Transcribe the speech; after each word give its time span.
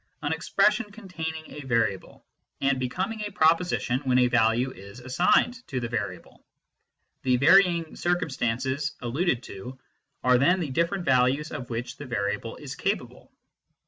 an 0.23 0.33
expression 0.33 0.91
containing 0.91 1.43
a 1.51 1.59
variable, 1.61 2.25
and 2.59 2.79
becoming 2.79 3.21
a 3.21 3.29
pro 3.31 3.49
position 3.53 3.99
when 3.99 4.17
a 4.17 4.25
value 4.25 4.71
is 4.71 4.99
assigned 4.99 5.61
to 5.67 5.79
the 5.79 5.87
variable; 5.87 6.43
the 7.21 7.37
varying" 7.37 7.95
circumstances" 7.95 8.93
alluded 9.03 9.43
to 9.43 9.77
are 10.23 10.39
then 10.39 10.59
the 10.59 10.71
different 10.71 11.05
values 11.05 11.51
of 11.51 11.69
which 11.69 11.97
the 11.97 12.05
variable 12.07 12.55
is 12.55 12.73
capable. 12.73 13.31